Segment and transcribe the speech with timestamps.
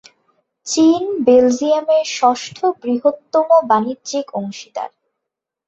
[0.67, 4.89] চীন, বেলজিয়ামের ষষ্ঠ বৃহত্তম বাণিজ্যিক অংশীদার।